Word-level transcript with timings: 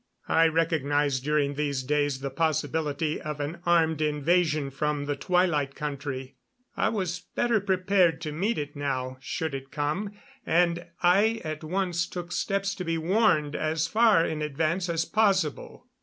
I 0.27 0.47
recognized 0.47 1.23
during 1.23 1.53
these 1.53 1.83
days 1.83 2.21
the 2.21 2.31
possibility 2.31 3.21
of 3.21 3.39
an 3.39 3.59
armed 3.67 4.01
invasion 4.01 4.71
from 4.71 5.05
the 5.05 5.15
Twilight 5.15 5.75
Country. 5.75 6.37
I 6.75 6.89
was 6.89 7.19
better 7.35 7.59
prepared 7.59 8.19
to 8.21 8.31
meet 8.31 8.57
it 8.57 8.75
now, 8.75 9.17
should 9.21 9.53
it 9.53 9.69
come, 9.69 10.13
and 10.43 10.87
I 11.03 11.39
at 11.45 11.63
once 11.63 12.07
took 12.07 12.31
steps 12.31 12.73
to 12.73 12.83
be 12.83 12.97
warned 12.97 13.55
as 13.55 13.85
far 13.85 14.25
in 14.25 14.41
advance 14.41 14.89
as 14.89 15.05
possible. 15.05 15.85